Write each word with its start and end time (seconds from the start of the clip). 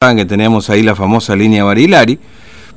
que 0.00 0.24
tenemos 0.24 0.70
ahí 0.70 0.82
la 0.82 0.96
famosa 0.96 1.36
línea 1.36 1.62
Barilari, 1.62 2.18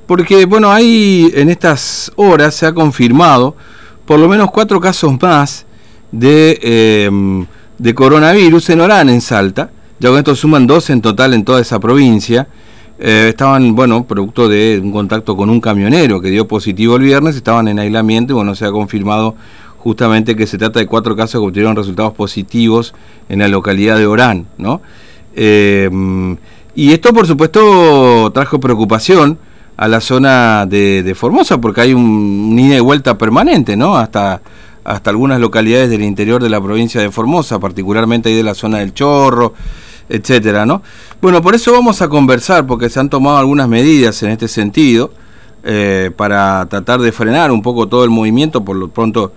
porque 0.05 0.43
bueno, 0.43 0.69
ahí 0.69 1.31
en 1.33 1.47
estas 1.47 2.11
horas 2.17 2.53
se 2.53 2.65
ha 2.65 2.73
confirmado 2.73 3.55
por 4.05 4.19
lo 4.19 4.27
menos 4.27 4.51
cuatro 4.51 4.81
casos 4.81 5.13
más 5.21 5.65
de, 6.11 6.59
em, 7.07 7.45
de 7.77 7.95
coronavirus 7.95 8.71
en 8.71 8.81
Orán, 8.81 9.07
en 9.07 9.21
Salta, 9.21 9.71
ya 10.01 10.09
con 10.09 10.17
esto 10.17 10.35
suman 10.35 10.67
dos 10.67 10.89
en 10.89 10.99
total 11.01 11.33
en 11.33 11.45
toda 11.45 11.61
esa 11.61 11.79
provincia. 11.79 12.49
Eh, 12.99 13.27
estaban, 13.29 13.73
bueno, 13.73 14.03
producto 14.03 14.49
de 14.49 14.81
un 14.83 14.91
contacto 14.91 15.37
con 15.37 15.49
un 15.49 15.61
camionero 15.61 16.19
que 16.19 16.29
dio 16.29 16.45
positivo 16.45 16.97
el 16.97 17.03
viernes, 17.03 17.37
estaban 17.37 17.69
en 17.69 17.79
aislamiento 17.79 18.33
y 18.33 18.35
bueno, 18.35 18.53
se 18.53 18.65
ha 18.65 18.71
confirmado 18.71 19.37
justamente 19.77 20.35
que 20.35 20.45
se 20.45 20.57
trata 20.57 20.79
de 20.79 20.87
cuatro 20.87 21.15
casos 21.15 21.39
que 21.39 21.47
obtuvieron 21.47 21.77
resultados 21.77 22.11
positivos 22.15 22.93
en 23.29 23.39
la 23.39 23.47
localidad 23.47 23.97
de 23.97 24.07
Orán, 24.07 24.45
¿no? 24.57 24.81
Eh, 25.37 25.89
y 26.75 26.93
esto, 26.93 27.13
por 27.13 27.27
supuesto, 27.27 28.31
trajo 28.33 28.59
preocupación 28.59 29.37
a 29.77 29.87
la 29.87 30.01
zona 30.01 30.65
de, 30.65 31.13
Formosa, 31.15 31.59
porque 31.59 31.81
hay 31.81 31.93
un, 31.93 32.57
ida 32.57 32.77
y 32.77 32.79
vuelta 32.79 33.17
permanente, 33.17 33.75
¿no? 33.75 33.95
Hasta, 33.95 34.41
hasta 34.83 35.09
algunas 35.09 35.39
localidades 35.39 35.89
del 35.89 36.03
interior 36.03 36.41
de 36.41 36.49
la 36.49 36.61
provincia 36.61 37.01
de 37.01 37.11
Formosa, 37.11 37.59
particularmente 37.59 38.29
ahí 38.29 38.35
de 38.35 38.43
la 38.43 38.53
zona 38.53 38.79
del 38.79 38.93
Chorro, 38.93 39.53
etcétera, 40.09 40.65
¿no? 40.65 40.81
Bueno, 41.21 41.41
por 41.41 41.55
eso 41.55 41.71
vamos 41.71 42.01
a 42.01 42.09
conversar, 42.09 42.65
porque 42.67 42.89
se 42.89 42.99
han 42.99 43.09
tomado 43.09 43.37
algunas 43.37 43.67
medidas 43.67 44.21
en 44.23 44.29
este 44.29 44.47
sentido, 44.47 45.11
eh, 45.63 46.11
para 46.15 46.65
tratar 46.69 46.99
de 46.99 47.11
frenar 47.11 47.51
un 47.51 47.61
poco 47.61 47.87
todo 47.87 48.03
el 48.03 48.09
movimiento, 48.09 48.65
por 48.65 48.75
lo 48.75 48.89
pronto 48.89 49.31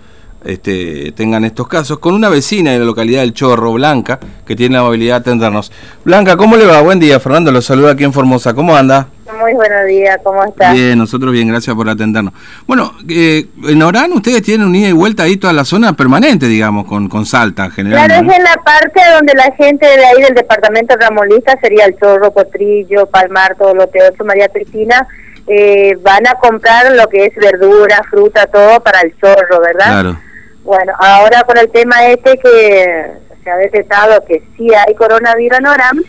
este, 0.45 1.13
tengan 1.13 1.45
estos 1.45 1.69
casos, 1.69 1.99
con 1.99 2.15
una 2.15 2.29
vecina 2.29 2.73
de 2.73 2.79
la 2.79 2.85
localidad 2.85 3.21
del 3.21 3.33
Chorro, 3.33 3.73
Blanca, 3.73 4.19
que 4.47 4.55
tiene 4.55 4.77
la 4.77 4.83
movilidad 4.83 5.17
de 5.17 5.21
atendernos. 5.21 5.73
Blanca, 6.05 6.37
¿cómo 6.37 6.57
le 6.57 6.67
va? 6.67 6.81
Buen 6.83 7.01
día, 7.01 7.19
Fernando, 7.21 7.51
lo 7.51 7.63
saluda 7.63 7.93
aquí 7.93 8.05
en 8.05 8.13
Formosa. 8.13 8.55
¿Cómo 8.55 8.77
anda? 8.77 9.09
Muy 9.41 9.55
buenos 9.55 9.87
días, 9.87 10.19
¿cómo 10.23 10.45
está? 10.45 10.73
Bien, 10.73 10.97
nosotros 10.97 11.33
bien, 11.33 11.49
gracias 11.49 11.75
por 11.75 11.89
atendernos. 11.89 12.33
Bueno, 12.67 12.93
eh, 13.09 13.47
en 13.65 13.83
Orán 13.83 14.13
ustedes 14.13 14.43
tienen 14.43 14.67
un 14.67 14.75
ida 14.75 14.89
y 14.89 14.93
vuelta 14.93 15.25
ahí 15.25 15.37
toda 15.37 15.53
la 15.53 15.65
zona 15.65 15.95
permanente, 15.95 16.47
digamos, 16.47 16.87
con, 16.87 17.09
con 17.09 17.27
Salta 17.27 17.69
en 17.77 17.91
Claro, 17.91 18.15
es 18.15 18.21
en 18.21 18.45
la 18.45 18.55
parte 18.65 19.01
donde 19.15 19.35
la 19.35 19.53
gente 19.57 19.85
de 19.85 20.05
ahí 20.05 20.23
del 20.23 20.35
departamento 20.35 20.95
Ramolista, 20.97 21.59
sería 21.61 21.87
el 21.87 21.99
Chorro, 21.99 22.33
Potrillo, 22.33 23.07
Palmar, 23.07 23.57
todo 23.59 23.75
lo 23.75 23.91
que 23.91 24.01
otro, 24.03 24.25
María 24.25 24.49
Cristina, 24.49 25.07
eh, 25.47 25.97
van 26.01 26.27
a 26.27 26.35
comprar 26.35 26.93
lo 26.93 27.07
que 27.09 27.27
es 27.27 27.35
verdura, 27.37 28.03
fruta, 28.11 28.47
todo 28.47 28.81
para 28.81 29.01
el 29.01 29.17
Chorro, 29.19 29.61
¿verdad? 29.61 30.01
Claro. 30.01 30.21
Bueno, 30.65 30.93
ahora 30.99 31.45
con 31.45 31.57
el 31.59 31.71
tema 31.71 32.07
este 32.09 32.37
que 32.39 33.13
se 33.45 33.51
ha 33.51 33.57
detectado 33.57 34.25
que 34.25 34.43
sí 34.57 34.69
hay 34.75 34.95
coronavirus 34.95 35.59
en 35.59 35.67
Oram, 35.67 36.03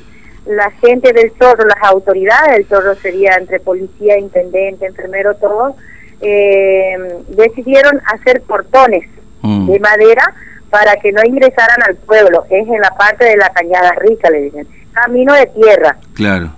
la 0.47 0.71
gente 0.81 1.13
del 1.13 1.37
Chorro, 1.37 1.65
las 1.65 1.83
autoridades 1.83 2.57
del 2.57 2.67
Chorro 2.67 2.95
sería 2.95 3.35
entre 3.35 3.59
policía, 3.59 4.17
intendente, 4.17 4.87
enfermero, 4.87 5.35
todo, 5.35 5.75
eh, 6.21 6.97
decidieron 7.29 8.01
hacer 8.05 8.41
portones 8.41 9.07
mm. 9.41 9.71
de 9.71 9.79
madera 9.79 10.33
para 10.69 10.95
que 10.95 11.11
no 11.11 11.21
ingresaran 11.23 11.83
al 11.87 11.95
pueblo. 11.95 12.45
Es 12.49 12.67
en 12.67 12.81
la 12.81 12.91
parte 12.91 13.25
de 13.25 13.37
la 13.37 13.49
cañada 13.49 13.91
rica, 13.99 14.29
le 14.29 14.43
dicen. 14.43 14.67
Camino 14.93 15.33
de 15.33 15.45
tierra. 15.47 15.97
Claro. 16.15 16.51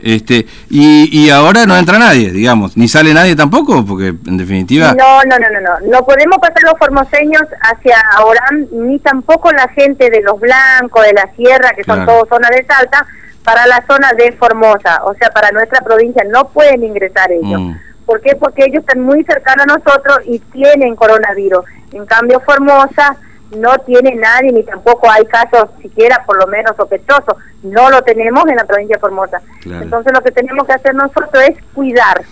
Este, 0.00 0.46
y, 0.70 1.08
y 1.10 1.30
ahora 1.30 1.66
no 1.66 1.76
entra 1.76 1.98
nadie, 1.98 2.30
digamos, 2.30 2.76
ni 2.76 2.86
sale 2.86 3.12
nadie 3.12 3.34
tampoco, 3.34 3.84
porque 3.84 4.14
en 4.26 4.36
definitiva... 4.36 4.94
No, 4.94 5.22
no, 5.24 5.38
no, 5.38 5.50
no, 5.50 5.60
no, 5.60 5.90
no 5.90 6.06
podemos 6.06 6.38
pasar 6.38 6.62
los 6.62 6.78
formoseños 6.78 7.42
hacia 7.60 7.96
Orán, 8.24 8.68
ni 8.72 8.98
tampoco 9.00 9.50
la 9.52 9.68
gente 9.68 10.08
de 10.10 10.22
los 10.22 10.38
blancos, 10.38 11.04
de 11.04 11.12
la 11.14 11.28
sierra, 11.34 11.70
que 11.74 11.82
son 11.82 12.06
todos 12.06 12.28
zonas 12.28 12.50
de 12.50 12.64
Salta, 12.64 13.04
para 13.42 13.66
la 13.66 13.82
zona 13.88 14.12
de 14.12 14.30
Formosa, 14.32 15.00
o 15.04 15.14
sea, 15.14 15.30
para 15.30 15.50
nuestra 15.50 15.80
provincia, 15.80 16.22
no 16.30 16.48
pueden 16.48 16.84
ingresar 16.84 17.32
ellos. 17.32 17.60
Mm. 17.60 17.72
¿Por 18.04 18.20
qué? 18.20 18.36
Porque 18.36 18.64
ellos 18.64 18.80
están 18.80 19.00
muy 19.00 19.24
cercanos 19.24 19.66
a 19.68 19.78
nosotros 19.78 20.18
y 20.26 20.38
tienen 20.38 20.94
coronavirus. 20.94 21.64
En 21.92 22.06
cambio, 22.06 22.40
Formosa 22.40 23.16
no 23.56 23.78
tiene 23.78 24.14
nadie, 24.14 24.52
ni 24.52 24.62
tampoco 24.62 25.10
hay 25.10 25.24
casos 25.26 25.70
siquiera 25.80 26.22
por 26.26 26.38
lo 26.38 26.46
menos 26.46 26.76
sospechosos. 26.76 27.36
No 27.62 27.90
lo 27.90 28.02
tenemos 28.02 28.46
en 28.48 28.56
la 28.56 28.64
provincia 28.64 28.96
de 28.96 29.00
Formosa. 29.00 29.40
Entonces 29.64 30.12
lo 30.12 30.20
que 30.22 30.30
tenemos 30.30 30.66
que 30.66 30.74
hacer 30.74 30.94
nosotros 30.94 31.42
es 31.48 31.56
cuidar. 31.74 32.22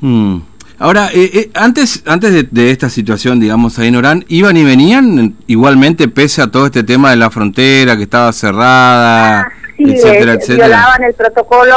Hmm. 0.00 0.40
Ahora, 0.78 1.10
eh, 1.12 1.30
eh, 1.32 1.50
antes 1.54 2.02
antes 2.06 2.50
de, 2.50 2.70
esta 2.72 2.88
situación, 2.88 3.38
digamos, 3.38 3.78
ahí 3.78 3.88
en 3.88 3.96
Orán, 3.96 4.24
¿iban 4.26 4.56
y 4.56 4.64
venían 4.64 5.36
igualmente 5.46 6.08
pese 6.08 6.42
a 6.42 6.48
todo 6.48 6.66
este 6.66 6.82
tema 6.82 7.10
de 7.10 7.16
la 7.16 7.30
frontera 7.30 7.96
que 7.96 8.02
estaba 8.02 8.32
cerrada, 8.32 9.42
ah, 9.42 9.52
etcétera, 9.78 10.32
etcétera? 10.32 10.66
violaban 10.66 11.04
el 11.04 11.14
protocolo 11.14 11.76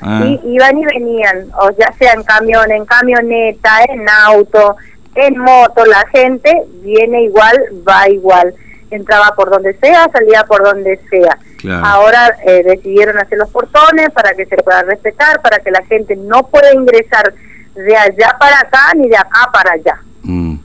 ah. 0.00 0.24
y 0.24 0.54
iban 0.54 0.78
y 0.78 0.84
venían, 0.86 1.48
o 1.60 1.70
ya 1.78 1.92
sea 1.98 2.14
en 2.14 2.22
camión, 2.22 2.70
en 2.70 2.86
camioneta, 2.86 3.70
en 3.90 4.08
auto, 4.08 4.76
en 5.16 5.38
moto, 5.38 5.84
la 5.86 6.06
gente 6.12 6.52
viene 6.82 7.24
igual, 7.24 7.56
va 7.86 8.08
igual. 8.08 8.54
Entraba 8.90 9.34
por 9.34 9.50
donde 9.50 9.74
sea, 9.78 10.08
salía 10.12 10.44
por 10.44 10.62
donde 10.62 11.00
sea. 11.10 11.38
Ahora 11.82 12.36
eh, 12.46 12.62
decidieron 12.64 13.18
hacer 13.18 13.38
los 13.38 13.50
portones 13.50 14.10
para 14.10 14.34
que 14.34 14.46
se 14.46 14.56
pueda 14.58 14.82
respetar, 14.82 15.42
para 15.42 15.58
que 15.58 15.70
la 15.70 15.82
gente 15.86 16.14
no 16.14 16.44
pueda 16.44 16.72
ingresar 16.72 17.34
de 17.74 17.96
allá 17.96 18.36
para 18.38 18.60
acá 18.60 18.92
ni 18.94 19.08
de 19.08 19.16
acá 19.16 19.50
para 19.52 19.72
allá. 19.72 19.98
Mm. 20.22 20.56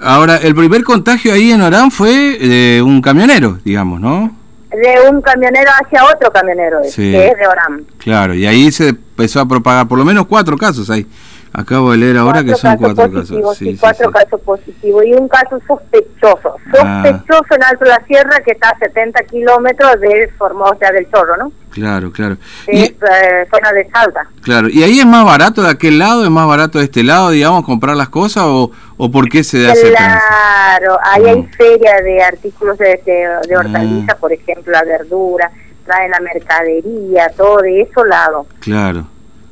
Ahora, 0.00 0.36
el 0.36 0.54
primer 0.54 0.84
contagio 0.84 1.32
ahí 1.32 1.52
en 1.52 1.62
Orán 1.62 1.90
fue 1.90 2.38
de 2.38 2.82
un 2.82 3.00
camionero, 3.00 3.58
digamos, 3.64 4.00
¿no? 4.00 4.34
De 4.70 5.08
un 5.10 5.22
camionero 5.22 5.70
hacia 5.82 6.04
otro 6.04 6.30
camionero, 6.30 6.80
que 6.82 7.28
es 7.28 7.38
de 7.38 7.46
Orán. 7.46 7.84
Claro, 7.98 8.34
y 8.34 8.46
ahí 8.46 8.70
se 8.72 8.88
empezó 8.88 9.40
a 9.40 9.48
propagar 9.48 9.88
por 9.88 9.98
lo 9.98 10.04
menos 10.04 10.26
cuatro 10.26 10.58
casos 10.58 10.90
ahí. 10.90 11.06
Acabo 11.52 11.92
de 11.92 11.98
leer 11.98 12.16
ahora 12.18 12.44
que 12.44 12.54
son 12.54 12.76
cuatro 12.76 13.10
casos. 13.10 13.56
Sí, 13.56 13.76
cuatro 13.80 14.10
casos 14.10 14.40
positivos 14.42 15.04
y 15.06 15.14
un 15.14 15.28
caso 15.28 15.58
sospechoso. 15.66 16.56
Ah. 16.78 17.02
Sospechoso 17.02 17.54
en 17.54 17.64
Alto 17.64 17.84
de 17.84 17.90
la 17.90 18.04
Sierra 18.06 18.40
que 18.44 18.52
está 18.52 18.70
a 18.70 18.78
70 18.78 19.22
kilómetros 19.24 20.00
de 20.00 20.30
Formosa 20.36 20.90
del 20.92 21.10
Chorro, 21.10 21.36
¿no? 21.36 21.52
Claro, 21.70 22.10
claro. 22.10 22.36
Es 22.66 22.90
eh, 22.90 23.46
zona 23.50 23.72
de 23.72 23.88
Salta. 23.90 24.26
Claro, 24.42 24.68
¿y 24.70 24.82
ahí 24.82 24.98
es 24.98 25.06
más 25.06 25.26
barato 25.26 25.62
de 25.62 25.70
aquel 25.70 25.98
lado, 25.98 26.24
es 26.24 26.30
más 26.30 26.46
barato 26.46 26.78
de 26.78 26.84
este 26.84 27.02
lado, 27.02 27.30
digamos, 27.30 27.64
comprar 27.64 27.96
las 27.96 28.08
cosas 28.08 28.44
o, 28.46 28.70
o 28.96 29.10
por 29.10 29.28
qué 29.28 29.44
se 29.44 29.70
hace 29.70 29.92
Claro, 29.92 30.98
ahí 31.02 31.26
hay 31.26 31.42
mm. 31.42 31.50
feria 31.50 32.00
de 32.02 32.22
artículos 32.22 32.78
de, 32.78 33.00
de, 33.04 33.26
ah. 33.26 33.58
hortalizas, 33.58 34.16
por 34.16 34.32
ejemplo, 34.32 34.72
la 34.72 34.84
verdura, 34.84 35.50
traen 35.84 36.10
la 36.10 36.20
mercadería, 36.20 37.28
todo 37.36 37.58
de 37.58 37.82
eso 37.82 38.04
lado. 38.04 38.46
Claro. 38.60 39.06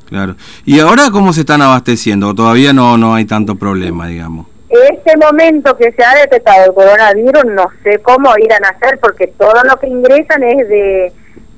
Claro. 0.09 0.35
¿Y 0.65 0.79
ahora 0.79 1.09
cómo 1.11 1.33
se 1.33 1.41
están 1.41 1.61
abasteciendo? 1.61 2.33
¿Todavía 2.33 2.73
no, 2.73 2.97
no 2.97 3.15
hay 3.15 3.25
tanto 3.25 3.55
problema, 3.55 4.07
digamos? 4.07 4.47
Este 4.69 5.15
momento 5.17 5.75
que 5.77 5.91
se 5.91 6.03
ha 6.03 6.15
detectado 6.15 6.65
el 6.65 6.73
coronavirus, 6.73 7.45
no 7.45 7.67
sé 7.83 7.99
cómo 7.99 8.29
irán 8.43 8.63
a 8.65 8.69
hacer, 8.69 8.99
porque 8.99 9.27
todo 9.27 9.63
lo 9.63 9.77
que 9.77 9.87
ingresan 9.87 10.43
es 10.43 10.67
de, 10.67 11.13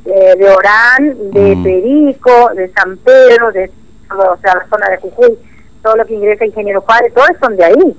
de, 0.06 0.50
Orán, 0.50 1.32
de 1.32 1.56
mm. 1.56 1.64
Perico, 1.64 2.50
de 2.56 2.72
San 2.74 2.98
Pedro, 2.98 3.52
de 3.52 3.72
o 4.10 4.38
sea, 4.42 4.56
la 4.56 4.68
zona 4.70 4.90
de 4.90 4.98
Jujuy, 4.98 5.38
todo 5.84 5.98
lo 5.98 6.06
que 6.06 6.14
ingresa 6.14 6.46
Ingeniero 6.46 6.82
Juárez, 6.82 7.14
todos 7.14 7.30
son 7.42 7.58
de 7.58 7.66
ahí. 7.66 7.96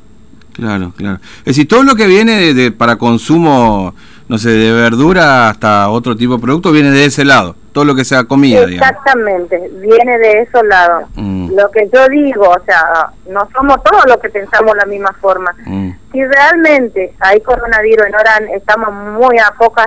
Claro, 0.54 0.92
claro. 0.96 1.18
Es 1.40 1.44
decir, 1.44 1.68
todo 1.68 1.82
lo 1.82 1.94
que 1.94 2.06
viene 2.06 2.54
de, 2.54 2.72
para 2.72 2.96
consumo, 2.96 3.94
no 4.28 4.38
sé, 4.38 4.50
de 4.50 4.72
verdura 4.72 5.50
hasta 5.50 5.88
otro 5.90 6.16
tipo 6.16 6.34
de 6.34 6.42
producto, 6.42 6.72
viene 6.72 6.90
de 6.90 7.04
ese 7.04 7.24
lado 7.24 7.56
todo 7.72 7.84
lo 7.84 7.94
que 7.94 8.04
sea 8.04 8.24
comida. 8.24 8.62
Exactamente, 8.62 9.70
viene 9.74 10.18
de 10.18 10.42
esos 10.42 10.62
lados. 10.64 11.08
Mm. 11.14 11.54
Lo 11.54 11.70
que 11.70 11.88
yo 11.92 12.08
digo, 12.08 12.48
o 12.48 12.64
sea, 12.64 13.10
no 13.28 13.48
somos 13.52 13.82
todos 13.82 14.04
los 14.06 14.16
que 14.18 14.30
pensamos 14.30 14.76
la 14.76 14.86
misma 14.86 15.12
forma. 15.20 15.54
Mm. 15.64 15.90
Si 16.12 16.24
realmente 16.24 17.14
hay 17.20 17.40
coronavirus 17.40 18.06
en 18.06 18.14
Orán, 18.14 18.48
estamos 18.48 18.92
muy 18.92 19.38
a 19.38 19.52
pocos 19.58 19.84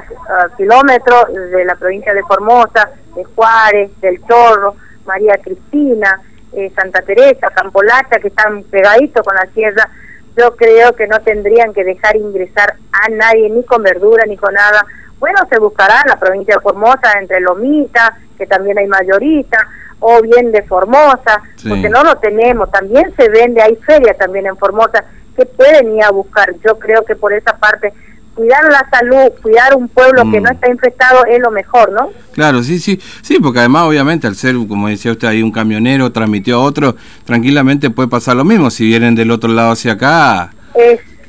kilómetros 0.58 1.34
de 1.52 1.66
la 1.66 1.76
provincia 1.76 2.14
de 2.14 2.22
Formosa, 2.24 2.90
de 3.16 3.24
Juárez, 3.24 3.92
del 4.02 4.22
Chorro, 4.28 4.76
María 5.06 5.38
Cristina, 5.44 6.22
eh, 6.54 6.72
Santa 6.76 7.02
Teresa, 7.02 7.50
Campolacha, 7.50 8.20
que 8.20 8.28
están 8.28 8.64
pegaditos 8.64 9.26
con 9.26 9.36
la 9.36 9.46
sierra. 9.54 9.90
Yo 10.38 10.56
creo 10.56 10.94
que 10.96 11.08
no 11.08 11.20
tendrían 11.20 11.74
que 11.74 11.84
dejar 11.84 12.16
ingresar 12.16 12.76
a 12.92 13.10
nadie, 13.10 13.50
ni 13.50 13.64
con 13.64 13.84
verdura, 13.84 14.24
ni 14.28 14.38
con 14.38 14.54
nada 14.54 14.86
bueno, 15.22 15.38
se 15.50 15.60
buscará 15.60 16.02
en 16.04 16.10
la 16.10 16.20
provincia 16.20 16.56
de 16.56 16.62
Formosa, 16.62 17.14
entre 17.20 17.40
Lomita, 17.40 18.18
que 18.38 18.48
también 18.48 18.80
hay 18.80 18.88
mayorita, 18.88 19.68
o 20.00 20.20
bien 20.20 20.52
de 20.52 20.64
Formosa, 20.64 21.44
porque 21.70 21.90
no 21.90 22.04
lo 22.04 22.16
tenemos. 22.16 22.72
También 22.72 23.14
se 23.16 23.30
vende, 23.30 23.62
hay 23.62 23.76
ferias 23.76 24.18
también 24.18 24.48
en 24.48 24.58
Formosa 24.58 25.06
que 25.38 25.46
pueden 25.46 25.96
ir 25.96 26.04
a 26.04 26.10
buscar. 26.10 26.52
Yo 26.66 26.80
creo 26.80 27.06
que 27.06 27.16
por 27.16 27.34
esa 27.34 27.56
parte 27.56 27.94
cuidar 28.34 28.64
la 28.64 28.90
salud, 28.90 29.32
cuidar 29.44 29.76
un 29.76 29.88
pueblo 29.90 30.24
que 30.32 30.40
mm. 30.40 30.44
no 30.44 30.52
está 30.52 30.72
infectado 30.72 31.24
es 31.26 31.40
lo 31.40 31.52
mejor, 31.52 31.92
¿no? 31.92 32.10
Claro, 32.34 32.64
sí, 32.64 32.80
sí, 32.80 33.00
sí, 33.22 33.38
porque 33.40 33.60
además 33.60 33.84
obviamente 33.84 34.26
al 34.26 34.36
ser, 34.36 34.56
como 34.68 34.88
decía 34.88 35.12
usted, 35.12 35.28
ahí 35.28 35.44
un 35.44 35.52
camionero 35.52 36.12
transmitió 36.12 36.56
a 36.56 36.64
otro, 36.64 36.96
tranquilamente 37.26 37.92
puede 37.92 38.10
pasar 38.10 38.36
lo 38.36 38.44
mismo, 38.44 38.72
si 38.72 38.88
vienen 38.88 39.14
del 39.14 39.30
otro 39.30 39.52
lado 39.52 39.72
hacia 39.72 39.94
acá. 39.94 40.52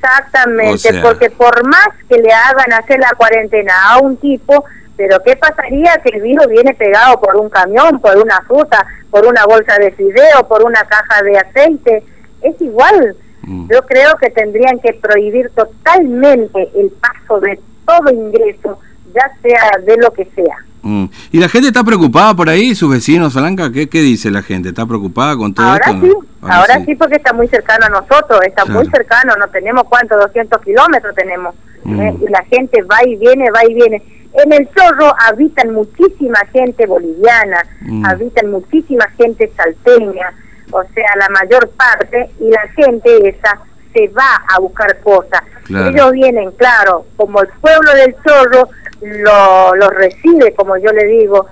Exactamente, 0.03 1.01
porque 1.01 1.31
por 1.31 1.65
más 1.67 1.89
que 2.09 2.17
le 2.19 2.33
hagan 2.33 2.73
hacer 2.73 2.99
la 2.99 3.11
cuarentena 3.17 3.73
a 3.91 3.99
un 3.99 4.17
tipo, 4.17 4.65
Pero 4.97 5.23
¿qué 5.25 5.37
pasaría 5.37 6.01
si 6.03 6.15
el 6.15 6.21
virus 6.21 6.47
viene 6.49 6.75
pegado 6.75 7.19
por 7.19 7.37
un 7.37 7.49
camión, 7.49 7.99
por 8.01 8.17
una 8.19 8.41
fruta, 8.43 8.87
por 9.11 9.25
una 9.27 9.45
bolsa 9.47 9.79
de 9.79 9.91
fideo, 9.93 10.47
por 10.47 10.63
una 10.63 10.85
caja 10.85 11.23
de 11.23 11.39
aceite? 11.39 12.03
Es 12.43 12.61
igual. 12.61 13.17
Mm. 13.43 13.73
Yo 13.73 13.83
creo 13.87 14.15
que 14.21 14.31
tendrían 14.31 14.79
que 14.81 14.93
prohibir 14.93 15.51
totalmente 15.55 16.71
el 16.77 16.91
paso 16.91 17.41
de 17.41 17.59
todo 17.87 18.13
ingreso, 18.13 18.79
ya 19.15 19.33
sea 19.41 19.71
de 19.83 19.97
lo 19.97 20.13
que 20.13 20.27
sea. 20.35 20.59
Mm. 20.83 21.05
¿Y 21.31 21.39
la 21.39 21.49
gente 21.49 21.69
está 21.69 21.85
preocupada 21.85 22.35
por 22.35 22.49
ahí, 22.49 22.75
sus 22.75 22.91
vecinos, 22.91 23.35
Blanca? 23.35 23.71
¿Qué, 23.71 23.89
¿Qué 23.89 24.01
dice 24.01 24.31
la 24.31 24.43
gente? 24.43 24.71
¿Está 24.71 24.85
preocupada 24.87 25.37
con 25.37 25.55
todo 25.55 25.67
ahora 25.67 25.91
esto? 25.91 26.07
Sí, 26.07 26.13
ahora, 26.43 26.85
sí. 26.85 26.95
porque 26.97 27.17
está 27.17 27.33
muy 27.33 27.49
cercano 27.49 27.87
a 27.87 27.89
nosotros, 27.89 28.41
está 28.45 28.65
muy 28.65 28.85
cercano, 28.87 29.35
no 29.39 29.49
tenemos 29.49 29.85
cuántos, 29.85 30.21
200 30.21 30.61
kilómetros 30.63 31.15
tenemos. 31.15 31.55
Mm. 31.85 32.01
¿eh? 32.01 32.17
Y 32.21 32.31
la 32.31 32.45
gente 32.45 32.83
va 32.83 32.99
y 33.07 33.17
viene, 33.17 33.51
va 33.51 33.65
y 33.65 33.75
viene. 33.75 34.03
En 34.35 34.53
el 34.53 34.69
Chorro 34.75 35.15
habitan 35.29 35.73
muchísima 35.73 36.41
gente 36.53 36.87
boliviana, 36.87 37.65
mm. 37.83 38.05
habitan 38.07 38.51
muchísima 38.51 39.05
gente 39.17 39.53
salteña, 39.57 40.33
o 40.71 40.83
sea, 40.95 41.09
la 41.17 41.29
mayor 41.29 41.71
parte, 41.71 42.31
y 42.41 42.51
la 42.51 42.67
gente 42.75 43.29
esa 43.29 43.61
se 43.93 44.09
va 44.09 44.43
a 44.49 44.59
buscar 44.61 45.01
cosas. 45.01 45.43
Ellos 45.69 46.13
vienen, 46.13 46.51
claro, 46.53 47.07
como 47.17 47.41
el 47.41 47.49
pueblo 47.61 47.95
del 47.95 48.15
Chorro 48.23 48.69
lo, 49.01 49.75
lo 49.75 49.91
recibe, 49.91 50.55
como 50.55 50.77
yo 50.77 50.91
le 50.93 51.05
digo, 51.05 51.47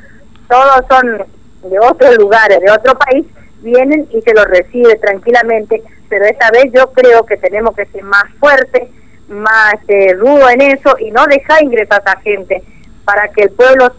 todos 0.48 0.84
son 0.88 1.25
de 1.62 1.78
otros 1.78 2.16
lugares, 2.16 2.60
de 2.60 2.70
otro 2.70 2.98
país, 2.98 3.26
vienen 3.62 4.08
y 4.10 4.20
se 4.22 4.34
los 4.34 4.44
recibe 4.46 4.96
tranquilamente, 4.96 5.82
pero 6.08 6.25
esta 6.25 6.50
vez 6.50 6.66
yo 6.72 6.90
creo 6.92 7.25
que 7.25 7.37
tenemos 7.37 7.75
que 7.76 7.87
ser 7.87 8.02
más 8.02 8.25
fuertes, 8.38 8.88
más 9.28 9.75
eh, 9.88 10.14
rudo 10.14 10.48
en 10.50 10.60
eso 10.60 10.96
y 10.98 11.10
no 11.10 11.26
dejar 11.26 11.62
ingresar 11.62 12.02
a 12.04 12.10
esa 12.10 12.20
gente 12.20 12.62
para 13.04 13.28
que 13.28 13.42
el 13.42 13.50
pueblo 13.50 13.92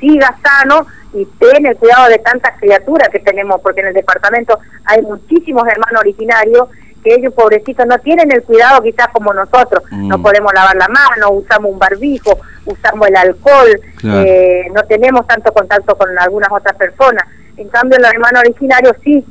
siga 0.00 0.36
sano 0.42 0.86
y 1.12 1.26
tenga 1.38 1.70
el 1.70 1.76
cuidado 1.76 2.08
de 2.08 2.18
tantas 2.18 2.58
criaturas 2.58 3.08
que 3.08 3.20
tenemos, 3.20 3.60
porque 3.60 3.80
en 3.80 3.88
el 3.88 3.94
departamento 3.94 4.58
hay 4.84 5.00
muchísimos 5.02 5.66
hermanos 5.66 6.00
originarios 6.00 6.68
que 7.04 7.14
ellos 7.14 7.34
pobrecitos 7.34 7.86
no 7.86 7.98
tienen 7.98 8.32
el 8.32 8.42
cuidado 8.42 8.82
quizás 8.82 9.08
como 9.12 9.32
nosotros, 9.32 9.82
no 9.90 10.18
mm. 10.18 10.22
podemos 10.22 10.52
lavar 10.54 10.74
la 10.76 10.88
mano, 10.88 11.30
usamos 11.32 11.70
un 11.70 11.78
barbijo, 11.78 12.38
usamos 12.64 13.08
el 13.08 13.16
alcohol, 13.16 13.68
eh, 14.02 14.62
no 14.74 14.82
tenemos 14.84 15.26
tanto 15.26 15.52
contacto 15.52 15.94
con 15.94 16.08
algunas 16.18 16.50
otras 16.50 16.74
personas. 16.76 17.24
En 17.56 17.68
cambio, 17.68 17.98
los 17.98 18.10
hermanos 18.10 18.40
originarios 18.40 18.96
sí. 19.04 19.22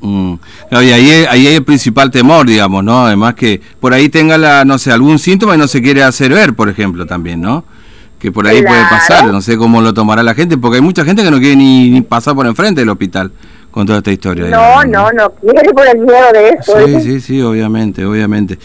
Mm. 0.00 0.34
y 0.72 0.74
ahí, 0.76 1.10
ahí 1.30 1.46
hay 1.46 1.54
el 1.56 1.64
principal 1.64 2.10
temor, 2.10 2.46
digamos, 2.46 2.84
¿no? 2.84 3.06
Además 3.06 3.34
que 3.34 3.62
por 3.80 3.94
ahí 3.94 4.10
tenga, 4.10 4.36
la, 4.36 4.66
no 4.66 4.76
sé, 4.76 4.92
algún 4.92 5.18
síntoma 5.18 5.54
y 5.54 5.58
no 5.58 5.66
se 5.66 5.80
quiere 5.80 6.02
hacer 6.02 6.32
ver, 6.32 6.54
por 6.54 6.68
ejemplo, 6.68 7.06
también, 7.06 7.40
¿no? 7.40 7.64
Que 8.18 8.30
por 8.30 8.46
ahí 8.46 8.62
puede 8.62 8.82
pasar, 8.88 9.26
no 9.26 9.40
sé 9.40 9.56
cómo 9.56 9.80
lo 9.80 9.94
tomará 9.94 10.22
la 10.22 10.34
gente, 10.34 10.58
porque 10.58 10.76
hay 10.76 10.82
mucha 10.82 11.04
gente 11.04 11.22
que 11.22 11.30
no 11.30 11.38
quiere 11.38 11.56
ni 11.56 12.02
pasar 12.02 12.34
por 12.34 12.46
enfrente 12.46 12.82
del 12.82 12.90
hospital 12.90 13.32
con 13.74 13.84
toda 13.84 13.98
esta 13.98 14.12
historia. 14.12 14.44
No, 14.50 14.84
no, 14.84 15.10
no 15.10 15.30
quiere 15.40 15.72
por 15.74 15.84
el 15.84 15.98
miedo 15.98 16.32
de 16.32 16.50
eso. 16.50 16.86
Sí, 16.86 17.00
sí, 17.00 17.20
sí, 17.20 17.42
obviamente, 17.42 18.04
obviamente. 18.06 18.56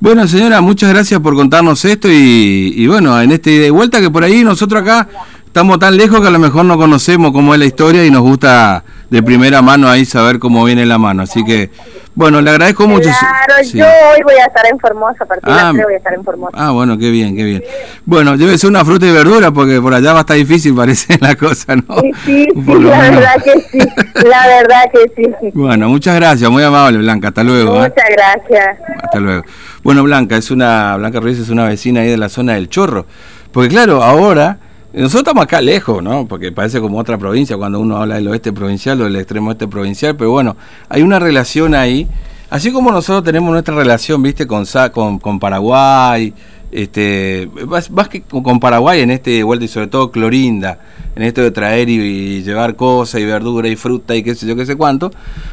Bueno, 0.00 0.26
señora, 0.26 0.62
muchas 0.62 0.88
gracias 0.88 1.20
por 1.20 1.34
contarnos 1.34 1.84
esto 1.84 2.08
y, 2.10 2.86
bueno, 2.86 3.20
en 3.20 3.32
este 3.32 3.50
de 3.58 3.70
vuelta 3.70 4.00
que 4.00 4.10
por 4.10 4.24
ahí 4.24 4.42
nosotros 4.42 4.80
acá 4.80 5.06
estamos 5.44 5.78
tan 5.78 5.98
lejos 5.98 6.18
que 6.22 6.28
a 6.28 6.30
lo 6.30 6.38
mejor 6.38 6.64
no 6.64 6.78
conocemos 6.78 7.30
cómo 7.30 7.52
es 7.52 7.60
la 7.60 7.66
historia 7.66 8.06
y 8.06 8.10
nos 8.10 8.22
gusta 8.22 8.82
de 9.10 9.22
primera 9.22 9.62
mano 9.62 9.88
ahí 9.88 10.04
saber 10.04 10.38
cómo 10.38 10.64
viene 10.64 10.86
la 10.86 10.98
mano. 10.98 11.22
Así 11.22 11.44
que, 11.44 11.70
bueno, 12.14 12.40
le 12.40 12.50
agradezco 12.50 12.86
mucho. 12.86 13.10
Claro, 13.10 13.62
yo 13.62 13.84
hoy 13.84 14.22
voy 14.22 14.34
a 14.34 14.46
estar 14.46 14.66
en 14.70 14.78
Formosa, 14.78 15.24
a 15.24 15.26
partir 15.26 15.52
de 15.52 15.60
ah, 15.60 15.72
voy 15.72 15.94
a 15.94 15.96
estar 15.96 16.14
en 16.14 16.24
Formosa. 16.24 16.52
Ah, 16.54 16.70
bueno, 16.70 16.96
qué 16.98 17.10
bien, 17.10 17.36
qué 17.36 17.44
bien. 17.44 17.64
Bueno, 18.04 18.36
ser 18.36 18.70
una 18.70 18.84
fruta 18.84 19.06
y 19.06 19.12
verdura 19.12 19.50
porque 19.50 19.80
por 19.80 19.94
allá 19.94 20.12
va 20.12 20.18
a 20.18 20.22
estar 20.22 20.36
difícil, 20.36 20.74
parece 20.76 21.18
la 21.20 21.34
cosa, 21.34 21.76
¿no? 21.76 22.00
Sí, 22.00 22.12
sí, 22.24 22.48
la 22.54 23.00
verdad 23.00 23.42
que 23.42 23.60
sí, 23.60 23.78
la 24.24 24.46
verdad 24.46 24.82
que 24.92 25.12
sí. 25.16 25.50
Bueno, 25.54 25.88
muchas 25.88 26.16
gracias, 26.16 26.50
muy 26.50 26.62
amable 26.62 26.98
Blanca, 26.98 27.28
hasta 27.28 27.42
luego. 27.42 27.76
¿eh? 27.76 27.88
Muchas 27.88 28.10
gracias. 28.10 28.78
Hasta 29.02 29.20
luego. 29.20 29.44
Bueno, 29.82 30.02
Blanca, 30.02 30.36
es 30.36 30.50
una, 30.50 30.96
Blanca 30.96 31.20
Ruiz 31.20 31.38
es 31.38 31.50
una 31.50 31.66
vecina 31.68 32.00
ahí 32.00 32.08
de 32.08 32.16
la 32.16 32.28
zona 32.28 32.54
del 32.54 32.68
Chorro, 32.68 33.06
porque 33.52 33.68
claro, 33.68 34.02
ahora 34.02 34.58
nosotros 34.94 35.22
estamos 35.22 35.44
acá 35.44 35.60
lejos, 35.60 36.02
¿no? 36.02 36.26
Porque 36.26 36.52
parece 36.52 36.80
como 36.80 36.98
otra 36.98 37.18
provincia 37.18 37.56
cuando 37.56 37.80
uno 37.80 37.96
habla 37.96 38.14
del 38.16 38.28
oeste 38.28 38.52
provincial 38.52 39.00
o 39.00 39.04
del 39.04 39.16
extremo 39.16 39.48
oeste 39.48 39.66
provincial, 39.66 40.16
pero 40.16 40.30
bueno, 40.30 40.56
hay 40.88 41.02
una 41.02 41.18
relación 41.18 41.74
ahí. 41.74 42.06
Así 42.48 42.70
como 42.70 42.92
nosotros 42.92 43.24
tenemos 43.24 43.50
nuestra 43.50 43.74
relación, 43.74 44.22
¿viste? 44.22 44.46
Con, 44.46 44.64
con, 44.92 45.18
con 45.18 45.40
Paraguay, 45.40 46.32
este, 46.74 47.48
más, 47.90 48.08
que 48.08 48.22
con, 48.22 48.58
Paraguay 48.58 49.00
en 49.00 49.12
este 49.12 49.44
vuelta 49.44 49.64
y 49.64 49.68
sobre 49.68 49.86
todo 49.86 50.10
Clorinda, 50.10 50.78
en 51.14 51.22
esto 51.22 51.40
de 51.40 51.52
traer 51.52 51.88
y, 51.88 52.42
llevar 52.42 52.74
cosas 52.74 53.20
y 53.20 53.24
verdura 53.24 53.68
y 53.68 53.76
fruta 53.76 54.16
y 54.16 54.24
qué 54.24 54.34
sé 54.34 54.46
yo, 54.46 54.56
qué 54.56 54.66
sé 54.66 54.74
cuánto. 54.74 55.12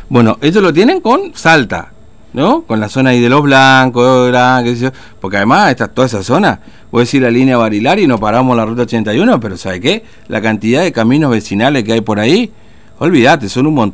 Bueno, 0.10 0.40
ellos 0.42 0.64
lo 0.64 0.74
tienen 0.74 1.00
con 1.00 1.34
Salta. 1.36 1.94
¿no? 2.34 2.62
Con 2.62 2.80
la 2.80 2.88
zona 2.88 3.10
ahí 3.10 3.20
de 3.20 3.28
los 3.28 3.42
blancos, 3.44 4.32
qué 4.64 4.76
sé 4.76 4.84
yo, 4.86 4.92
porque 5.20 5.38
además 5.38 5.70
está 5.70 5.90
toda 5.90 6.08
esa 6.08 6.24
zona, 6.24 6.62
voy 6.92 7.02
a 7.02 7.04
decir 7.04 7.22
la 7.22 7.32
línea 7.32 7.58
Barilar 7.58 8.00
y 8.00 8.08
no 8.08 8.20
paramos 8.20 8.56
la 8.56 8.66
ruta 8.66 8.84
81, 8.84 9.40
pero 9.40 9.58
¿sabe 9.58 9.80
qué? 9.80 10.04
La 10.28 10.42
cantidad 10.42 10.84
de 10.84 10.92
caminos 10.92 11.32
vecinales 11.32 11.84
que 11.84 11.94
hay 11.94 12.02
por 12.02 12.20
ahí, 12.20 12.52
olvídate, 13.00 13.50
son 13.50 13.68
un 13.68 13.74
montón. 13.74 13.92